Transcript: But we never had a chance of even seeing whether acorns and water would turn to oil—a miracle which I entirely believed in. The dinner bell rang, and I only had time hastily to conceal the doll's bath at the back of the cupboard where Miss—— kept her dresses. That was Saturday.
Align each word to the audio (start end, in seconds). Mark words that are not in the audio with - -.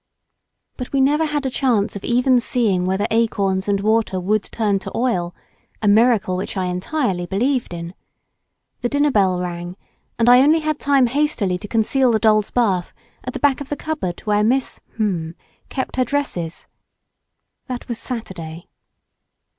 But 0.77 0.91
we 0.91 0.99
never 0.99 1.25
had 1.25 1.45
a 1.45 1.51
chance 1.51 1.95
of 1.95 2.03
even 2.03 2.39
seeing 2.39 2.87
whether 2.87 3.05
acorns 3.11 3.67
and 3.67 3.79
water 3.81 4.19
would 4.19 4.41
turn 4.45 4.79
to 4.79 4.91
oil—a 4.97 5.87
miracle 5.87 6.35
which 6.35 6.57
I 6.57 6.65
entirely 6.65 7.27
believed 7.27 7.71
in. 7.71 7.93
The 8.81 8.89
dinner 8.89 9.11
bell 9.11 9.39
rang, 9.39 9.77
and 10.17 10.27
I 10.27 10.41
only 10.41 10.61
had 10.61 10.79
time 10.79 11.05
hastily 11.05 11.59
to 11.59 11.67
conceal 11.67 12.11
the 12.11 12.17
doll's 12.17 12.49
bath 12.49 12.93
at 13.25 13.33
the 13.33 13.39
back 13.39 13.61
of 13.61 13.69
the 13.69 13.77
cupboard 13.77 14.21
where 14.21 14.43
Miss—— 14.43 14.79
kept 15.69 15.97
her 15.97 16.03
dresses. 16.05 16.65
That 17.67 17.87
was 17.87 17.99
Saturday. 17.99 18.69